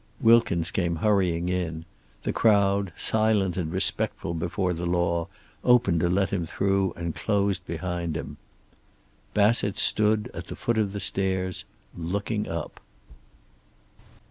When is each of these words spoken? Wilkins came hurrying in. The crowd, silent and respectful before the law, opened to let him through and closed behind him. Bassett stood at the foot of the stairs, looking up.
Wilkins 0.19 0.71
came 0.71 0.95
hurrying 0.95 1.47
in. 1.47 1.85
The 2.23 2.33
crowd, 2.33 2.91
silent 2.97 3.55
and 3.55 3.71
respectful 3.71 4.33
before 4.33 4.73
the 4.73 4.87
law, 4.87 5.27
opened 5.63 5.99
to 5.99 6.09
let 6.09 6.31
him 6.31 6.47
through 6.47 6.93
and 6.93 7.13
closed 7.13 7.63
behind 7.67 8.17
him. 8.17 8.37
Bassett 9.35 9.77
stood 9.77 10.31
at 10.33 10.47
the 10.47 10.55
foot 10.55 10.79
of 10.79 10.93
the 10.93 10.99
stairs, 10.99 11.65
looking 11.95 12.47
up. 12.47 12.79